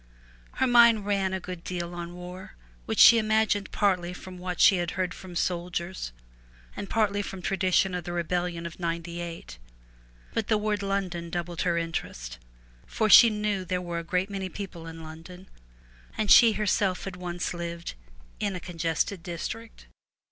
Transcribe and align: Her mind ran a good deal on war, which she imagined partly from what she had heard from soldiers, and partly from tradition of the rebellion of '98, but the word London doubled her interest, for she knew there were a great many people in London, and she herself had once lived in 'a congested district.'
Her 0.53 0.65
mind 0.65 1.05
ran 1.05 1.31
a 1.31 1.39
good 1.39 1.63
deal 1.63 1.93
on 1.93 2.15
war, 2.15 2.55
which 2.87 2.97
she 2.97 3.19
imagined 3.19 3.71
partly 3.71 4.13
from 4.13 4.39
what 4.39 4.59
she 4.59 4.77
had 4.77 4.89
heard 4.97 5.13
from 5.13 5.35
soldiers, 5.35 6.11
and 6.75 6.89
partly 6.89 7.21
from 7.21 7.43
tradition 7.43 7.93
of 7.93 8.03
the 8.03 8.11
rebellion 8.11 8.65
of 8.65 8.79
'98, 8.79 9.59
but 10.33 10.47
the 10.47 10.57
word 10.57 10.81
London 10.81 11.29
doubled 11.29 11.61
her 11.61 11.77
interest, 11.77 12.39
for 12.87 13.11
she 13.11 13.29
knew 13.29 13.63
there 13.63 13.79
were 13.79 13.99
a 13.99 14.03
great 14.03 14.31
many 14.31 14.49
people 14.49 14.87
in 14.87 15.03
London, 15.03 15.47
and 16.17 16.31
she 16.31 16.53
herself 16.53 17.03
had 17.03 17.15
once 17.15 17.53
lived 17.53 17.93
in 18.39 18.55
'a 18.55 18.59
congested 18.59 19.21
district.' 19.21 19.85